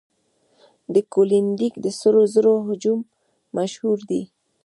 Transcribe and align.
د 0.93 0.95
کلونډیک 1.13 1.73
د 1.83 1.85
سرو 1.99 2.21
زرو 2.33 2.53
هجوم 2.67 2.99
مشهور 3.57 3.97
دی. 4.09 4.23